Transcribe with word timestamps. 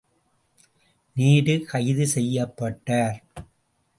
நேரு 1.15 1.55
கைது 1.65 2.05
செய்யப்பட்டார். 2.07 3.19